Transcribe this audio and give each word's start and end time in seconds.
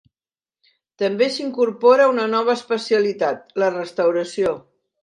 També 1.01 1.27
s'incorpora 1.35 2.09
una 2.15 2.27
nova 2.33 2.59
especialitat, 2.63 3.47
la 3.65 3.73
restauració. 3.79 4.61